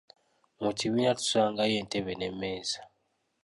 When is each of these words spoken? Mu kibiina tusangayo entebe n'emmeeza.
Mu 0.61 0.71
kibiina 0.77 1.11
tusangayo 1.19 1.73
entebe 1.81 2.11
n'emmeeza. 2.15 2.81